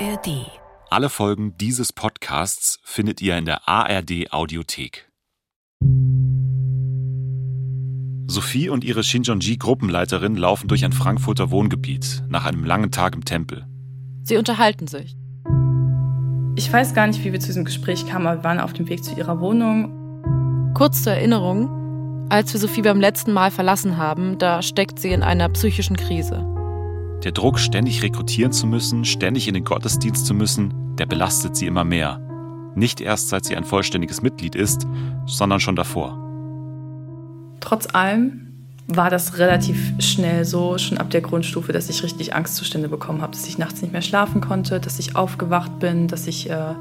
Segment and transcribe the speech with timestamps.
[0.00, 0.46] ARD.
[0.90, 5.10] Alle Folgen dieses Podcasts findet ihr in der ARD Audiothek.
[8.28, 13.66] Sophie und ihre Shinjonji-Gruppenleiterin laufen durch ein Frankfurter Wohngebiet nach einem langen Tag im Tempel.
[14.22, 15.16] Sie unterhalten sich.
[16.54, 18.88] Ich weiß gar nicht, wie wir zu diesem Gespräch kamen, aber wir waren auf dem
[18.88, 20.72] Weg zu ihrer Wohnung.
[20.74, 25.24] Kurz zur Erinnerung, als wir Sophie beim letzten Mal verlassen haben, da steckt sie in
[25.24, 26.57] einer psychischen Krise.
[27.24, 31.66] Der Druck, ständig rekrutieren zu müssen, ständig in den Gottesdienst zu müssen, der belastet sie
[31.66, 32.20] immer mehr.
[32.76, 34.86] Nicht erst seit sie ein vollständiges Mitglied ist,
[35.26, 36.16] sondern schon davor.
[37.60, 38.48] Trotz allem
[38.86, 43.32] war das relativ schnell so, schon ab der Grundstufe, dass ich richtig Angstzustände bekommen habe,
[43.32, 46.74] dass ich nachts nicht mehr schlafen konnte, dass ich aufgewacht bin, dass ich äh,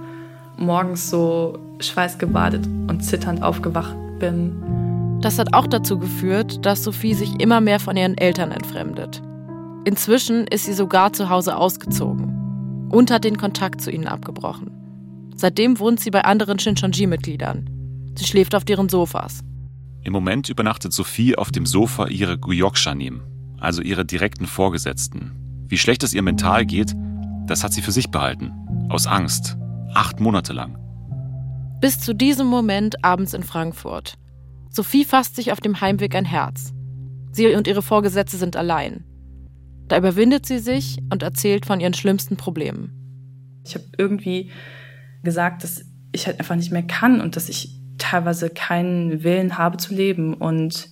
[0.55, 5.19] morgens so schweißgebadet und zitternd aufgewacht bin.
[5.21, 9.21] Das hat auch dazu geführt, dass Sophie sich immer mehr von ihren Eltern entfremdet.
[9.87, 14.69] Inzwischen ist sie sogar zu Hause ausgezogen und hat den Kontakt zu ihnen abgebrochen.
[15.33, 17.69] Seitdem wohnt sie bei anderen Shinchonji-Mitgliedern.
[18.17, 19.45] Sie schläft auf deren Sofas.
[20.03, 23.21] Im Moment übernachtet Sophie auf dem Sofa ihre Guyokshanim,
[23.61, 25.31] also ihre direkten Vorgesetzten.
[25.69, 26.93] Wie schlecht es ihr mental geht,
[27.45, 28.51] das hat sie für sich behalten.
[28.89, 29.55] Aus Angst.
[29.93, 30.77] Acht Monate lang.
[31.79, 34.15] Bis zu diesem Moment abends in Frankfurt.
[34.69, 36.73] Sophie fasst sich auf dem Heimweg ein Herz.
[37.31, 39.05] Sie und ihre Vorgesetzte sind allein.
[39.87, 42.91] Da überwindet sie sich und erzählt von ihren schlimmsten Problemen.
[43.65, 44.51] Ich habe irgendwie
[45.23, 49.77] gesagt, dass ich halt einfach nicht mehr kann und dass ich teilweise keinen Willen habe
[49.77, 50.33] zu leben.
[50.33, 50.89] Und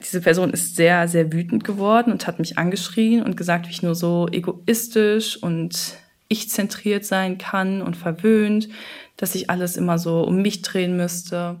[0.00, 3.82] diese Person ist sehr, sehr wütend geworden und hat mich angeschrien und gesagt, wie ich
[3.82, 5.96] nur so egoistisch und
[6.28, 8.68] ich-zentriert sein kann und verwöhnt,
[9.16, 11.60] dass ich alles immer so um mich drehen müsste.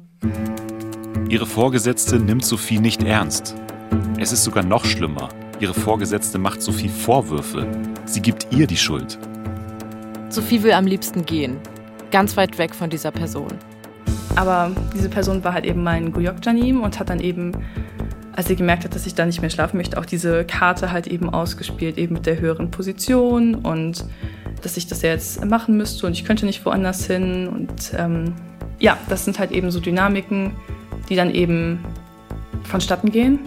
[1.28, 3.54] Ihre Vorgesetzte nimmt Sophie nicht ernst.
[4.18, 5.28] Es ist sogar noch schlimmer.
[5.62, 7.68] Ihre Vorgesetzte macht Sophie Vorwürfe.
[8.04, 9.16] Sie gibt ihr die Schuld.
[10.28, 11.56] Sophie will am liebsten gehen.
[12.10, 13.52] Ganz weit weg von dieser Person.
[14.34, 17.52] Aber diese Person war halt eben mein Guyok-Janim und hat dann eben,
[18.32, 21.06] als sie gemerkt hat, dass ich da nicht mehr schlafen möchte, auch diese Karte halt
[21.06, 24.04] eben ausgespielt, eben mit der höheren Position und
[24.62, 27.46] dass ich das ja jetzt machen müsste und ich könnte nicht woanders hin.
[27.46, 28.34] Und ähm,
[28.80, 30.54] ja, das sind halt eben so Dynamiken,
[31.08, 31.84] die dann eben
[32.64, 33.38] vonstatten gehen.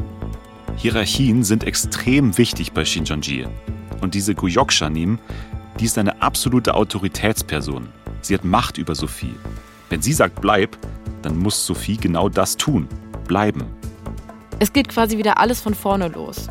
[0.78, 3.48] Hierarchien sind extrem wichtig bei Shinjonji.
[4.02, 5.20] Und diese Guyokshanim,
[5.80, 7.88] die ist eine absolute Autoritätsperson.
[8.22, 9.36] Sie hat Macht über Sophie.
[9.90, 10.78] Wenn sie sagt, bleib,
[11.22, 12.88] dann muss Sophie genau das tun.
[13.28, 13.64] Bleiben.
[14.60, 16.50] Es geht quasi wieder alles von vorne los.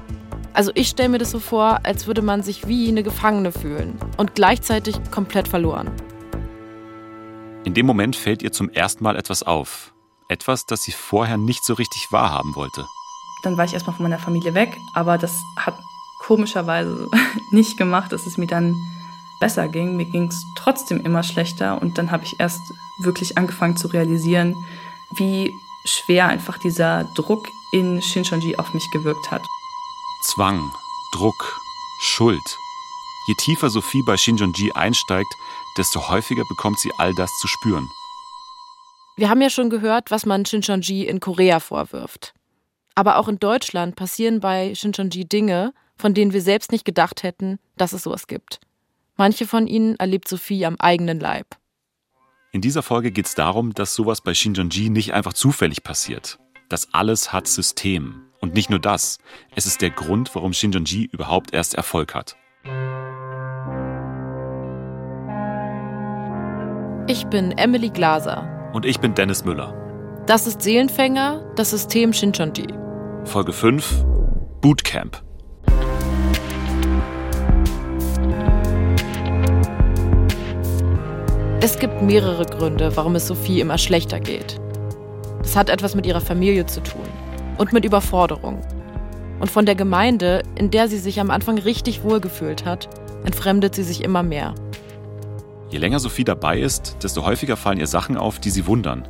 [0.53, 3.99] Also ich stelle mir das so vor, als würde man sich wie eine Gefangene fühlen
[4.17, 5.91] und gleichzeitig komplett verloren.
[7.65, 9.93] In dem Moment fällt ihr zum ersten Mal etwas auf.
[10.29, 12.85] Etwas, das sie vorher nicht so richtig wahrhaben wollte.
[13.45, 15.79] Dann war ich erstmal von meiner Familie weg, aber das hat
[16.19, 17.09] komischerweise
[17.51, 18.75] nicht gemacht, dass es mir dann
[19.39, 19.97] besser ging.
[19.97, 22.61] Mir ging es trotzdem immer schlechter und dann habe ich erst
[22.99, 24.55] wirklich angefangen zu realisieren,
[25.17, 25.53] wie
[25.85, 29.43] schwer einfach dieser Druck in Shinchonji auf mich gewirkt hat.
[30.23, 30.71] Zwang,
[31.13, 31.61] Druck,
[32.01, 32.59] Schuld.
[33.27, 35.35] Je tiefer Sophie bei Shinjonji einsteigt,
[35.77, 37.91] desto häufiger bekommt sie all das zu spüren.
[39.17, 42.35] Wir haben ja schon gehört, was man Shinchonji in Korea vorwirft.
[42.95, 47.59] Aber auch in Deutschland passieren bei Shincheonji Dinge, von denen wir selbst nicht gedacht hätten,
[47.77, 48.61] dass es sowas gibt.
[49.17, 51.57] Manche von ihnen erlebt Sophie am eigenen Leib.
[52.53, 56.39] In dieser Folge geht es darum, dass sowas bei Shinjonji nicht einfach zufällig passiert.
[56.69, 58.23] Das alles hat System.
[58.41, 59.19] Und nicht nur das,
[59.57, 62.37] es ist der Grund, warum Shinjonji überhaupt erst Erfolg hat.
[67.09, 68.71] Ich bin Emily Glaser.
[68.73, 69.75] Und ich bin Dennis Müller.
[70.27, 72.84] Das ist Seelenfänger, das System Shinchonji.
[73.25, 74.05] Folge 5
[74.61, 75.23] Bootcamp.
[81.61, 84.61] Es gibt mehrere Gründe, warum es Sophie immer schlechter geht.
[85.43, 87.09] Es hat etwas mit ihrer Familie zu tun
[87.59, 88.61] und mit Überforderung.
[89.41, 92.89] Und von der Gemeinde, in der sie sich am Anfang richtig wohlgefühlt hat,
[93.25, 94.55] entfremdet sie sich immer mehr.
[95.71, 99.09] Je länger Sophie dabei ist, desto häufiger fallen ihr Sachen auf, die sie wundern.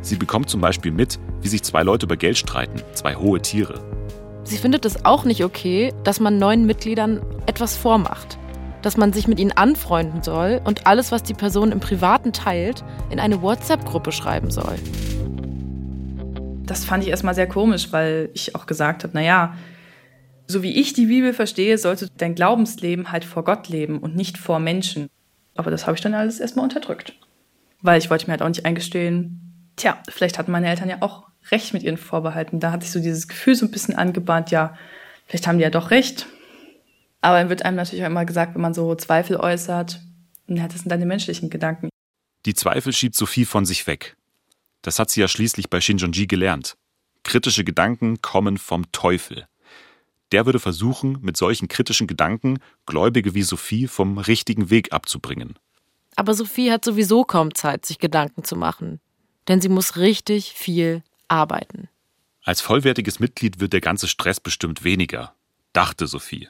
[0.00, 3.82] Sie bekommt zum Beispiel mit, wie sich zwei Leute über Geld streiten, zwei hohe Tiere.
[4.44, 8.38] Sie findet es auch nicht okay, dass man neuen Mitgliedern etwas vormacht.
[8.80, 12.84] Dass man sich mit ihnen anfreunden soll und alles, was die Person im Privaten teilt,
[13.10, 14.76] in eine WhatsApp-Gruppe schreiben soll.
[16.64, 19.54] Das fand ich erstmal sehr komisch, weil ich auch gesagt habe, naja,
[20.46, 24.38] so wie ich die Bibel verstehe, sollte dein Glaubensleben halt vor Gott leben und nicht
[24.38, 25.08] vor Menschen.
[25.56, 27.14] Aber das habe ich dann alles erstmal unterdrückt.
[27.82, 29.47] Weil ich wollte mir halt auch nicht eingestehen,
[29.78, 32.60] tja, vielleicht hatten meine Eltern ja auch recht mit ihren Vorbehalten.
[32.60, 34.76] Da hatte ich so dieses Gefühl so ein bisschen angebahnt, ja,
[35.26, 36.26] vielleicht haben die ja doch recht.
[37.20, 40.00] Aber dann wird einem natürlich auch immer gesagt, wenn man so Zweifel äußert,
[40.46, 41.88] Na, das sind deine menschlichen Gedanken.
[42.46, 44.16] Die Zweifel schiebt Sophie von sich weg.
[44.82, 46.76] Das hat sie ja schließlich bei Shinjonji gelernt.
[47.24, 49.46] Kritische Gedanken kommen vom Teufel.
[50.32, 55.58] Der würde versuchen, mit solchen kritischen Gedanken Gläubige wie Sophie vom richtigen Weg abzubringen.
[56.16, 59.00] Aber Sophie hat sowieso kaum Zeit, sich Gedanken zu machen.
[59.48, 61.88] Denn sie muss richtig viel arbeiten.
[62.44, 65.34] Als vollwertiges Mitglied wird der ganze Stress bestimmt weniger,
[65.72, 66.48] dachte Sophie.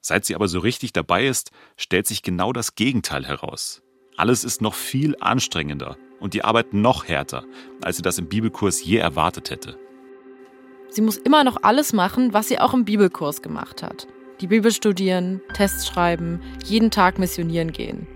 [0.00, 3.82] Seit sie aber so richtig dabei ist, stellt sich genau das Gegenteil heraus.
[4.16, 7.44] Alles ist noch viel anstrengender und die Arbeit noch härter,
[7.82, 9.78] als sie das im Bibelkurs je erwartet hätte.
[10.90, 14.06] Sie muss immer noch alles machen, was sie auch im Bibelkurs gemacht hat.
[14.40, 18.06] Die Bibel studieren, Tests schreiben, jeden Tag missionieren gehen.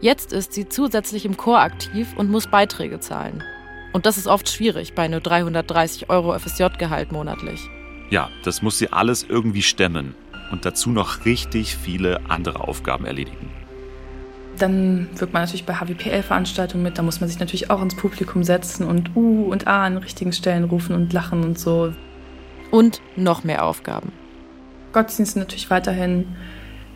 [0.00, 3.44] Jetzt ist sie zusätzlich im Chor aktiv und muss Beiträge zahlen.
[3.92, 7.60] Und das ist oft schwierig bei nur 330 Euro FSJ-Gehalt monatlich.
[8.08, 10.14] Ja, das muss sie alles irgendwie stemmen
[10.50, 13.50] und dazu noch richtig viele andere Aufgaben erledigen.
[14.58, 16.96] Dann wirkt man natürlich bei HWPL-Veranstaltungen mit.
[16.96, 20.32] Da muss man sich natürlich auch ins Publikum setzen und U und A an richtigen
[20.32, 21.92] Stellen rufen und lachen und so.
[22.70, 24.12] Und noch mehr Aufgaben.
[24.92, 26.26] Gottesdienst natürlich weiterhin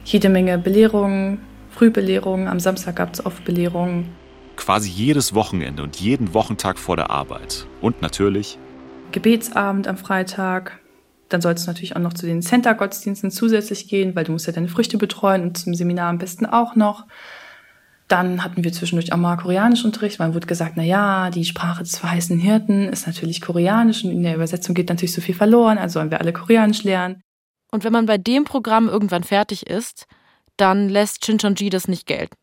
[0.04, 1.38] jede Menge Belehrungen,
[1.74, 2.46] Frühbelehrungen.
[2.46, 4.08] Am Samstag gab es oft Belehrungen.
[4.56, 7.66] Quasi jedes Wochenende und jeden Wochentag vor der Arbeit.
[7.80, 8.58] Und natürlich
[9.10, 10.80] Gebetsabend am Freitag.
[11.28, 14.52] Dann sollst du natürlich auch noch zu den Center-Gottesdiensten zusätzlich gehen, weil du musst ja
[14.52, 17.06] deine Früchte betreuen und zum Seminar am besten auch noch.
[18.06, 20.18] Dann hatten wir zwischendurch auch mal Koreanischunterricht.
[20.18, 24.22] Man wurde gesagt, na ja, die Sprache des verheißenen Hirten ist natürlich Koreanisch und in
[24.22, 27.22] der Übersetzung geht natürlich so viel verloren, also sollen wir alle Koreanisch lernen.
[27.72, 30.06] Und wenn man bei dem Programm irgendwann fertig ist,
[30.56, 32.36] dann lässt Shincheonji das nicht gelten.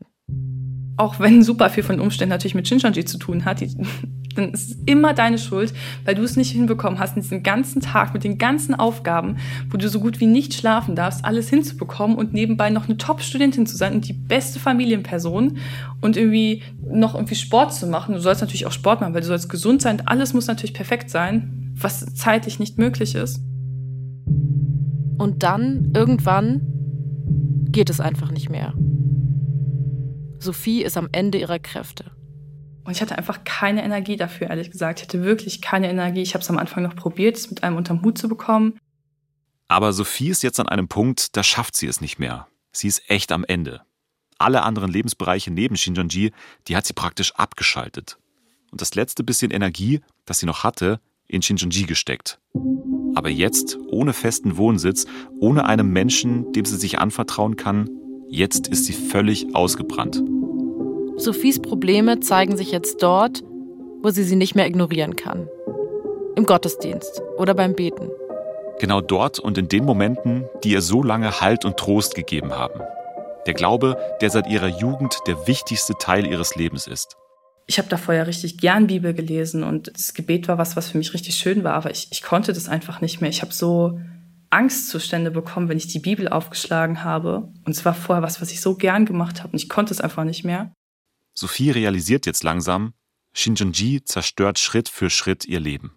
[0.97, 3.75] Auch wenn super viel von Umständen natürlich mit Shincheonji zu tun hat, die,
[4.35, 5.73] dann ist es immer deine Schuld,
[6.05, 9.37] weil du es nicht hinbekommen hast, diesen ganzen Tag mit den ganzen Aufgaben,
[9.69, 13.65] wo du so gut wie nicht schlafen darfst, alles hinzubekommen und nebenbei noch eine Top-Studentin
[13.65, 15.57] zu sein und die beste Familienperson
[16.01, 18.13] und irgendwie noch irgendwie Sport zu machen.
[18.13, 20.05] Du sollst natürlich auch Sport machen, weil du sollst gesund sein.
[20.05, 23.41] Alles muss natürlich perfekt sein, was zeitlich nicht möglich ist.
[25.17, 26.70] Und dann, irgendwann,
[27.71, 28.73] geht es einfach nicht mehr.
[30.39, 32.11] Sophie ist am Ende ihrer Kräfte.
[32.83, 34.99] Und ich hatte einfach keine Energie dafür, ehrlich gesagt.
[34.99, 36.21] Ich hatte wirklich keine Energie.
[36.21, 38.79] Ich habe es am Anfang noch probiert, es mit einem unterm Hut zu bekommen.
[39.67, 42.47] Aber Sophie ist jetzt an einem Punkt, da schafft sie es nicht mehr.
[42.71, 43.81] Sie ist echt am Ende.
[44.37, 46.31] Alle anderen Lebensbereiche neben Shinjonji,
[46.67, 48.17] die hat sie praktisch abgeschaltet.
[48.71, 50.99] Und das letzte bisschen Energie, das sie noch hatte,
[51.31, 52.39] in Shinjonji gesteckt.
[53.15, 55.05] Aber jetzt, ohne festen Wohnsitz,
[55.39, 57.89] ohne einem Menschen, dem sie sich anvertrauen kann,
[58.29, 60.23] jetzt ist sie völlig ausgebrannt.
[61.17, 63.43] Sophies Probleme zeigen sich jetzt dort,
[64.01, 65.47] wo sie sie nicht mehr ignorieren kann.
[66.35, 68.09] Im Gottesdienst oder beim Beten.
[68.79, 72.79] Genau dort und in den Momenten, die ihr so lange Halt und Trost gegeben haben.
[73.45, 77.17] Der Glaube, der seit ihrer Jugend der wichtigste Teil ihres Lebens ist.
[77.71, 80.97] Ich habe da vorher richtig gern Bibel gelesen und das Gebet war was, was für
[80.97, 83.29] mich richtig schön war, aber ich, ich konnte das einfach nicht mehr.
[83.29, 83.97] Ich habe so
[84.49, 87.49] Angstzustände bekommen, wenn ich die Bibel aufgeschlagen habe.
[87.63, 90.01] Und es war vorher was, was ich so gern gemacht habe und ich konnte es
[90.01, 90.73] einfach nicht mehr.
[91.33, 92.91] Sophie realisiert jetzt langsam,
[93.31, 95.93] Shinjonji zerstört Schritt für Schritt ihr Leben.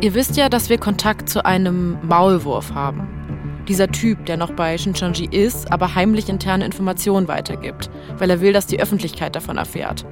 [0.00, 3.21] Ihr wisst ja, dass wir Kontakt zu einem Maulwurf haben.
[3.72, 8.52] Dieser Typ, der noch bei Shincheonji ist, aber heimlich interne Informationen weitergibt, weil er will,
[8.52, 10.04] dass die Öffentlichkeit davon erfährt.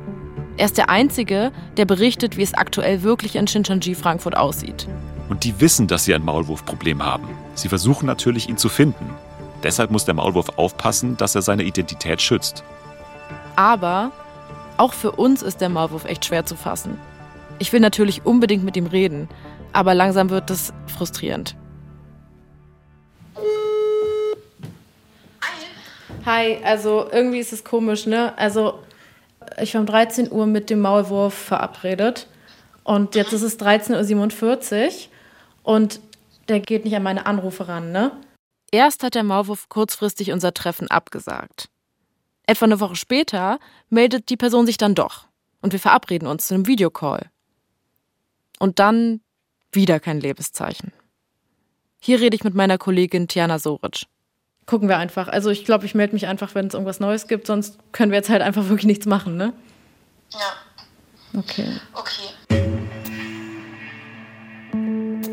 [0.57, 4.89] Er ist der Einzige, der berichtet, wie es aktuell wirklich in Shincheonji Frankfurt aussieht.
[5.29, 7.29] Und die wissen, dass sie ein Maulwurfproblem haben.
[7.55, 9.11] Sie versuchen natürlich, ihn zu finden.
[9.63, 12.65] Deshalb muss der Maulwurf aufpassen, dass er seine Identität schützt.
[13.57, 14.11] Aber
[14.79, 16.99] auch für uns ist der Maulwurf echt schwer zu fassen.
[17.59, 19.29] Ich will natürlich unbedingt mit ihm reden,
[19.75, 21.57] aber langsam wird es frustrierend.
[26.27, 28.37] Hi, also irgendwie ist es komisch, ne?
[28.37, 28.79] Also
[29.61, 32.27] ich war um 13 Uhr mit dem Maulwurf verabredet
[32.85, 34.91] und jetzt ist es 13.47 Uhr
[35.63, 36.01] und
[36.49, 38.13] der geht nicht an meine Anrufe ran, ne?
[38.71, 41.69] Erst hat der Maulwurf kurzfristig unser Treffen abgesagt.
[42.47, 43.59] Etwa eine Woche später
[43.89, 45.27] meldet die Person sich dann doch
[45.63, 47.31] und wir verabreden uns zu einem Videocall.
[48.59, 49.21] Und dann
[49.73, 50.93] wieder kein Lebenszeichen.
[52.01, 54.07] Hier rede ich mit meiner Kollegin Tiana Soric.
[54.71, 55.27] Gucken wir einfach.
[55.27, 58.19] Also ich glaube, ich melde mich einfach, wenn es irgendwas Neues gibt, sonst können wir
[58.19, 59.53] jetzt halt einfach wirklich nichts machen, ne?
[60.31, 61.41] Ja.
[61.41, 61.67] Okay.
[61.93, 62.29] Okay.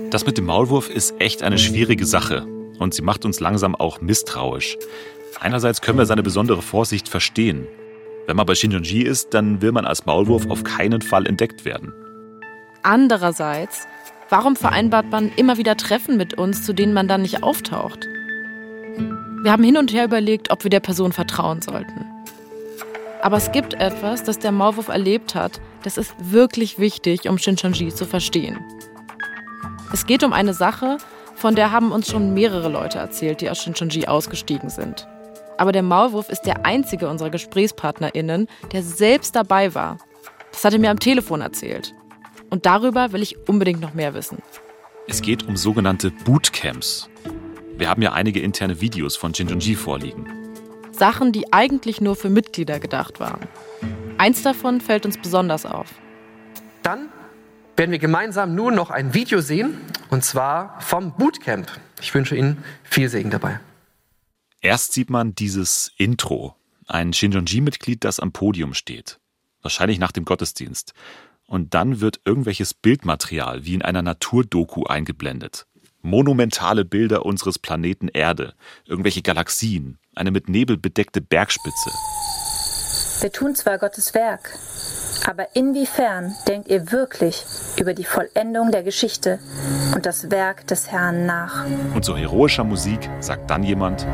[0.10, 2.48] Das mit dem Maulwurf ist echt eine schwierige Sache
[2.80, 4.76] und sie macht uns langsam auch misstrauisch.
[5.40, 7.68] Einerseits können wir seine besondere Vorsicht verstehen.
[8.26, 11.94] Wenn man bei Shinjonji ist, dann will man als Maulwurf auf keinen Fall entdeckt werden.
[12.82, 13.86] Andererseits,
[14.30, 18.08] warum vereinbart man immer wieder Treffen mit uns, zu denen man dann nicht auftaucht?
[19.48, 22.06] Wir haben hin und her überlegt, ob wir der Person vertrauen sollten.
[23.22, 27.96] Aber es gibt etwas, das der Maulwurf erlebt hat, das ist wirklich wichtig, um Shincheonji
[27.96, 28.60] zu verstehen.
[29.94, 30.98] Es geht um eine Sache,
[31.34, 35.08] von der haben uns schon mehrere Leute erzählt, die aus Shincheonji ausgestiegen sind.
[35.58, 39.98] Aber der Maulwurf ist der einzige unserer GesprächspartnerInnen, der selbst dabei war.
[40.52, 41.94] Das hat er mir am Telefon erzählt.
[42.50, 44.40] Und darüber will ich unbedingt noch mehr wissen.
[45.08, 47.10] Es geht um sogenannte Bootcamps.
[47.78, 50.28] Wir haben ja einige interne Videos von Shincheonji vorliegen.
[50.92, 53.48] Sachen, die eigentlich nur für Mitglieder gedacht waren.
[54.18, 55.88] Eins davon fällt uns besonders auf.
[56.82, 57.10] Dann
[57.76, 59.78] werden wir gemeinsam nun noch ein Video sehen,
[60.10, 61.72] und zwar vom Bootcamp.
[62.02, 63.60] Ich wünsche Ihnen viel Segen dabei.
[64.60, 66.56] Erst sieht man dieses Intro,
[66.88, 69.20] ein Shinjonji-Mitglied, das am Podium steht.
[69.62, 70.94] Wahrscheinlich nach dem Gottesdienst.
[71.46, 75.68] Und dann wird irgendwelches Bildmaterial wie in einer Naturdoku eingeblendet.
[76.08, 78.54] Monumentale Bilder unseres Planeten Erde,
[78.86, 81.92] irgendwelche Galaxien, eine mit Nebel bedeckte Bergspitze.
[83.20, 84.58] Wir tun zwar Gottes Werk,
[85.26, 87.44] aber inwiefern denkt ihr wirklich
[87.78, 89.40] über die Vollendung der Geschichte
[89.96, 91.66] und das Werk des Herrn nach?
[91.94, 94.08] Und so heroischer Musik sagt dann jemand,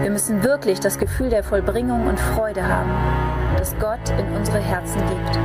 [0.00, 2.90] wir müssen wirklich das Gefühl der Vollbringung und Freude haben,
[3.58, 5.36] das Gott in unsere Herzen gibt.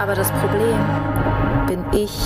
[0.00, 0.78] Aber das Problem
[1.66, 2.16] bin ich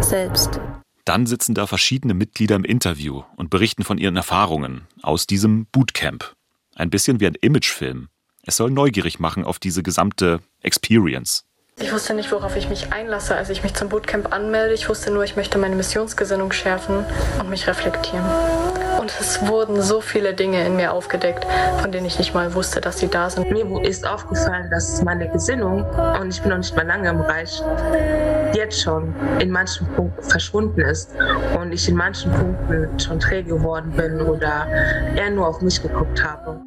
[0.00, 0.60] selbst.
[1.04, 6.34] Dann sitzen da verschiedene Mitglieder im Interview und berichten von ihren Erfahrungen aus diesem Bootcamp.
[6.74, 8.08] Ein bisschen wie ein Imagefilm.
[8.42, 11.44] Es soll neugierig machen auf diese gesamte Experience.
[11.78, 14.74] Ich wusste nicht, worauf ich mich einlasse, als ich mich zum Bootcamp anmelde.
[14.74, 17.04] Ich wusste nur, ich möchte meine Missionsgesinnung schärfen
[17.38, 18.24] und mich reflektieren.
[19.04, 21.46] Und es wurden so viele Dinge in mir aufgedeckt,
[21.82, 23.50] von denen ich nicht mal wusste, dass sie da sind.
[23.50, 25.84] Mir ist aufgefallen, dass meine Gesinnung,
[26.18, 27.62] und ich bin noch nicht mal lange im Reich,
[28.54, 31.10] jetzt schon in manchen Punkten verschwunden ist
[31.60, 34.66] und ich in manchen Punkten schon träge geworden bin oder
[35.14, 36.62] eher nur auf mich geguckt habe.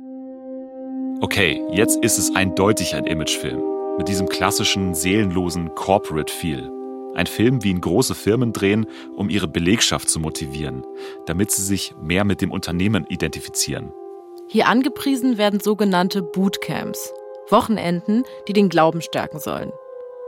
[1.21, 3.63] Okay, jetzt ist es eindeutig ein Imagefilm
[3.97, 6.76] mit diesem klassischen, seelenlosen Corporate-Feel.
[7.17, 10.85] Ein Film, wie ihn große Firmen drehen, um ihre Belegschaft zu motivieren,
[11.25, 13.91] damit sie sich mehr mit dem Unternehmen identifizieren.
[14.47, 17.11] Hier angepriesen werden sogenannte Bootcamps,
[17.49, 19.71] Wochenenden, die den Glauben stärken sollen.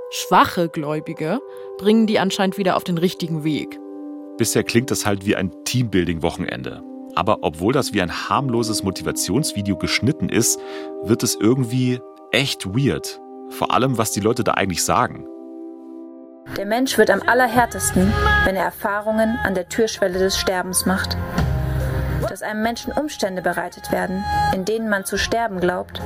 [0.10, 1.39] Schwache Gläubige
[1.77, 3.79] bringen die anscheinend wieder auf den richtigen Weg.
[4.39, 6.81] Bisher klingt das halt wie ein Teambuilding-Wochenende.
[7.13, 10.60] Aber obwohl das wie ein harmloses Motivationsvideo geschnitten ist,
[11.03, 12.00] wird es irgendwie
[12.31, 13.22] echt weird.
[13.50, 15.27] Vor allem, was die Leute da eigentlich sagen.
[16.58, 18.12] Der Mensch wird am allerhärtesten,
[18.44, 21.15] wenn er Erfahrungen an der Türschwelle des Sterbens macht.
[22.27, 26.01] Dass einem Menschen Umstände bereitet werden, in denen man zu sterben glaubt,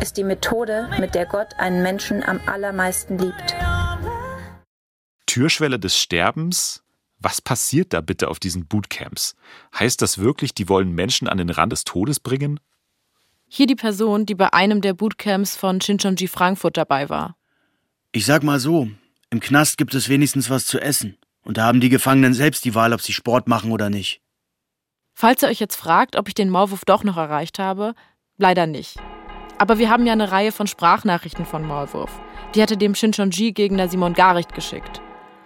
[0.00, 3.54] ist die Methode, mit der Gott einen Menschen am allermeisten liebt.
[5.26, 6.82] Türschwelle des Sterbens?
[7.18, 9.36] Was passiert da bitte auf diesen Bootcamps?
[9.78, 12.58] Heißt das wirklich, die wollen Menschen an den Rand des Todes bringen?
[13.46, 17.36] Hier die Person, die bei einem der Bootcamps von Shincheonji Frankfurt dabei war.
[18.12, 18.88] Ich sag mal so,
[19.30, 21.16] im Knast gibt es wenigstens was zu essen.
[21.42, 24.20] Und da haben die Gefangenen selbst die Wahl, ob sie Sport machen oder nicht.
[25.14, 27.94] Falls ihr euch jetzt fragt, ob ich den Maulwurf doch noch erreicht habe,
[28.36, 28.96] leider nicht.
[29.58, 32.10] Aber wir haben ja eine Reihe von Sprachnachrichten von Maulwurf.
[32.54, 35.00] Die hatte dem Shincheonji-Gegner Simon Garicht geschickt.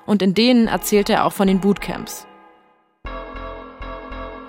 [0.07, 2.26] Und in denen erzählte er auch von den Bootcamps.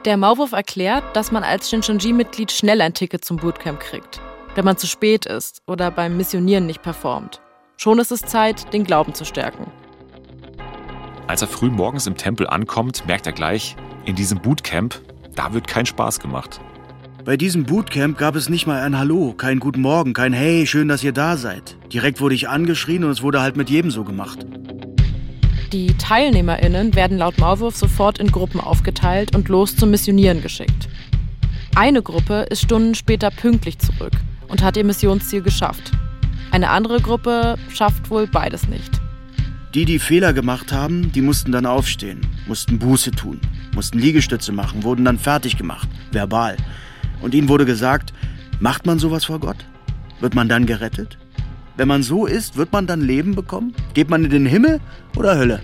[0.05, 4.21] Der Maulwurf erklärt, dass man als Shincheonji-Mitglied schnell ein Ticket zum Bootcamp kriegt,
[4.53, 7.41] wenn man zu spät ist oder beim Missionieren nicht performt.
[7.77, 9.71] Schon ist es Zeit, den Glauben zu stärken.
[11.27, 15.01] Als er früh morgens im Tempel ankommt, merkt er gleich, in diesem Bootcamp,
[15.35, 16.61] da wird kein Spaß gemacht.
[17.25, 20.87] Bei diesem Bootcamp gab es nicht mal ein Hallo, kein Guten Morgen, kein Hey, schön,
[20.87, 21.75] dass ihr da seid.
[21.91, 24.45] Direkt wurde ich angeschrien und es wurde halt mit jedem so gemacht.
[25.73, 30.87] Die TeilnehmerInnen werden laut Maulwurf sofort in Gruppen aufgeteilt und los zum Missionieren geschickt.
[31.75, 34.13] Eine Gruppe ist Stunden später pünktlich zurück
[34.47, 35.91] und hat ihr Missionsziel geschafft.
[36.51, 39.01] Eine andere Gruppe schafft wohl beides nicht.
[39.73, 43.41] Die, die Fehler gemacht haben, die mussten dann aufstehen, mussten Buße tun,
[43.73, 46.55] mussten Liegestütze machen, wurden dann fertig gemacht, verbal.
[47.21, 48.13] Und ihnen wurde gesagt,
[48.59, 49.57] macht man sowas vor Gott?
[50.21, 51.17] Wird man dann gerettet?
[51.75, 53.75] Wenn man so ist, wird man dann Leben bekommen?
[53.93, 54.79] Geht man in den Himmel
[55.17, 55.61] oder Hölle?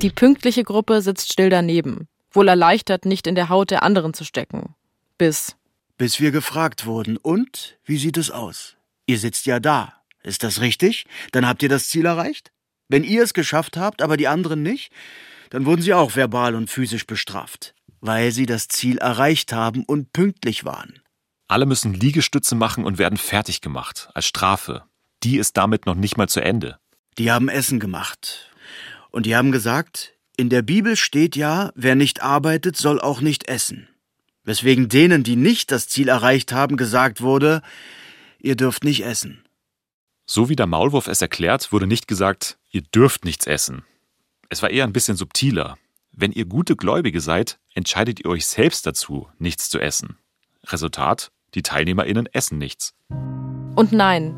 [0.00, 4.24] Die pünktliche Gruppe sitzt still daneben, wohl erleichtert, nicht in der Haut der anderen zu
[4.24, 4.74] stecken.
[5.18, 5.56] Bis.
[5.98, 7.16] Bis wir gefragt wurden.
[7.16, 8.76] Und wie sieht es aus?
[9.06, 9.94] Ihr sitzt ja da.
[10.22, 11.04] Ist das richtig?
[11.32, 12.52] Dann habt ihr das Ziel erreicht?
[12.88, 14.92] Wenn ihr es geschafft habt, aber die anderen nicht,
[15.50, 20.12] dann wurden sie auch verbal und physisch bestraft, weil sie das Ziel erreicht haben und
[20.12, 21.00] pünktlich waren.
[21.48, 24.84] Alle müssen Liegestütze machen und werden fertig gemacht, als Strafe.
[25.22, 26.78] Die ist damit noch nicht mal zu Ende.
[27.18, 28.50] Die haben Essen gemacht.
[29.10, 33.48] Und die haben gesagt, In der Bibel steht ja, wer nicht arbeitet, soll auch nicht
[33.48, 33.88] essen.
[34.46, 37.62] Weswegen denen, die nicht das Ziel erreicht haben, gesagt wurde,
[38.38, 39.44] ihr dürft nicht essen.
[40.24, 43.82] So wie der Maulwurf es erklärt, wurde nicht gesagt, ihr dürft nichts essen.
[44.48, 45.76] Es war eher ein bisschen subtiler.
[46.12, 50.16] Wenn ihr gute Gläubige seid, entscheidet ihr euch selbst dazu, nichts zu essen.
[50.68, 52.94] Resultat, die TeilnehmerInnen essen nichts.
[53.74, 54.34] Und nein,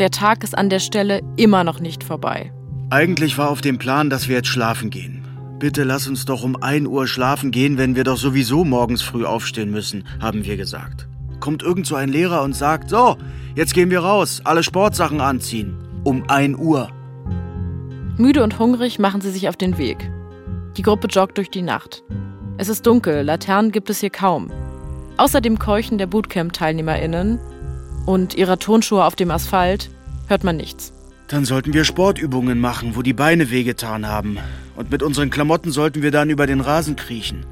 [0.00, 2.52] der Tag ist an der Stelle immer noch nicht vorbei.
[2.90, 5.23] Eigentlich war auf dem Plan, dass wir jetzt schlafen gehen.
[5.58, 9.24] Bitte lass uns doch um 1 Uhr schlafen gehen, wenn wir doch sowieso morgens früh
[9.24, 11.06] aufstehen müssen, haben wir gesagt.
[11.40, 13.16] Kommt irgend so ein Lehrer und sagt, so,
[13.54, 15.76] jetzt gehen wir raus, alle Sportsachen anziehen.
[16.02, 16.88] Um 1 Uhr.
[18.18, 20.10] Müde und hungrig machen sie sich auf den Weg.
[20.76, 22.02] Die Gruppe joggt durch die Nacht.
[22.58, 24.50] Es ist dunkel, Laternen gibt es hier kaum.
[25.16, 27.38] Außer dem Keuchen der Bootcamp-TeilnehmerInnen
[28.06, 29.90] und ihrer Tonschuhe auf dem Asphalt
[30.26, 30.92] hört man nichts.
[31.28, 34.38] Dann sollten wir Sportübungen machen, wo die Beine wehgetan haben.
[34.76, 37.46] Und mit unseren Klamotten sollten wir dann über den Rasen kriechen.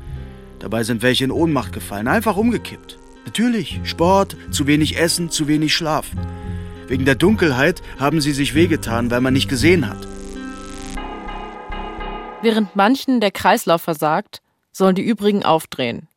[0.59, 2.99] Dabei sind welche in Ohnmacht gefallen, einfach umgekippt.
[3.25, 6.11] Natürlich, Sport, zu wenig Essen, zu wenig Schlaf.
[6.89, 10.07] Wegen der Dunkelheit haben sie sich wehgetan, weil man nicht gesehen hat.
[12.43, 16.09] Während manchen der Kreislauf versagt, sollen die übrigen aufdrehen.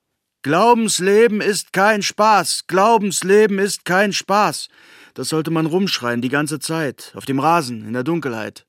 [0.42, 2.66] Glaubensleben ist kein Spaß.
[2.68, 4.70] Glaubensleben ist kein Spaß.
[5.14, 8.66] Das sollte man rumschreien die ganze Zeit, auf dem Rasen, in der Dunkelheit.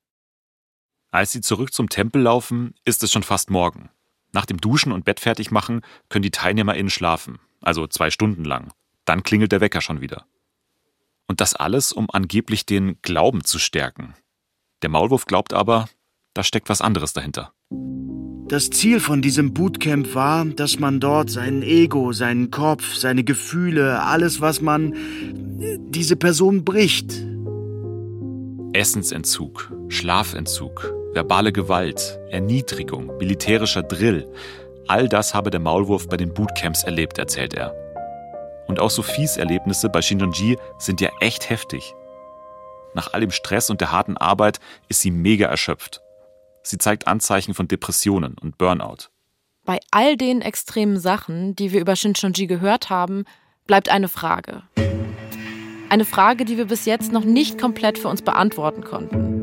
[1.16, 3.88] Als sie zurück zum Tempel laufen, ist es schon fast morgen.
[4.35, 5.80] Nach dem Duschen und Bett fertig machen
[6.11, 8.75] können die TeilnehmerInnen schlafen, also zwei Stunden lang.
[9.06, 10.26] Dann klingelt der Wecker schon wieder.
[11.26, 14.12] Und das alles, um angeblich den Glauben zu stärken.
[14.82, 15.88] Der Maulwurf glaubt aber,
[16.35, 17.54] da steckt was anderes dahinter.
[18.49, 24.02] Das Ziel von diesem Bootcamp war, dass man dort sein Ego, seinen Kopf, seine Gefühle,
[24.02, 24.94] alles, was man
[25.88, 27.25] diese Person bricht.
[28.75, 34.28] Essensentzug, Schlafentzug, verbale Gewalt, Erniedrigung, militärischer Drill.
[34.88, 37.75] All das habe der Maulwurf bei den Bootcamps erlebt, erzählt er.
[38.66, 41.94] Und auch Sophies Erlebnisse bei Shinjonji sind ja echt heftig.
[42.94, 46.02] Nach all dem Stress und der harten Arbeit ist sie mega erschöpft.
[46.62, 49.08] Sie zeigt Anzeichen von Depressionen und Burnout.
[49.64, 53.25] Bei all den extremen Sachen, die wir über Shinchonji gehört haben,
[53.66, 54.62] bleibt eine Frage.
[55.88, 59.35] Eine Frage, die wir bis jetzt noch nicht komplett für uns beantworten konnten.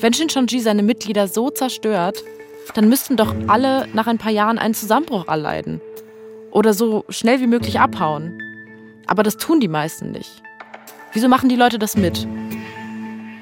[0.00, 2.22] Wenn Shinchonji seine Mitglieder so zerstört,
[2.74, 5.80] dann müssten doch alle nach ein paar Jahren einen Zusammenbruch erleiden.
[6.50, 8.42] Oder so schnell wie möglich abhauen.
[9.06, 10.42] Aber das tun die meisten nicht.
[11.12, 12.26] Wieso machen die Leute das mit?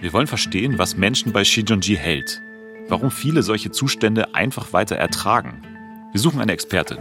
[0.00, 2.42] Wir wollen verstehen, was Menschen bei Shinjonji hält
[2.88, 5.62] warum viele solche Zustände einfach weiter ertragen.
[6.12, 6.98] Wir suchen eine Expertin.